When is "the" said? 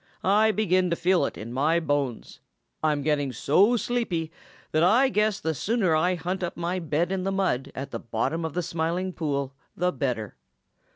5.39-5.53, 7.23-7.31, 7.91-7.99, 8.55-8.63, 9.77-9.91